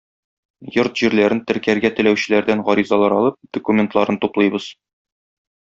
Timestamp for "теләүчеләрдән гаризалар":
1.99-3.17